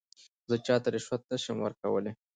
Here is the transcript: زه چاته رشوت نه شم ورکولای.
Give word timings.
زه 0.49 0.55
چاته 0.65 0.89
رشوت 0.95 1.21
نه 1.31 1.37
شم 1.43 1.57
ورکولای. 1.61 2.13